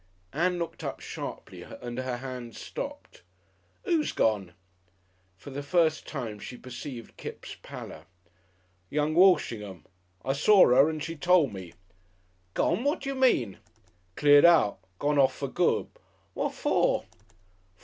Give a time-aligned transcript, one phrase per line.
[0.33, 3.21] Ann looked up sharply and her hands stopped.
[3.83, 4.53] "Who's gone?"
[5.37, 8.05] For the first time she perceived Kipps' pallor.
[8.89, 9.85] "Young Walshingham
[10.25, 11.73] I saw 'er and she tole me."
[12.55, 12.83] "Gone?
[12.83, 13.59] What d'you mean?"
[14.15, 14.79] "Cleared out!
[14.97, 15.85] Gone off for good!"
[16.33, 17.03] "What for?"